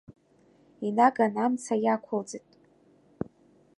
[0.87, 2.49] Инаган амца иақәылҵт.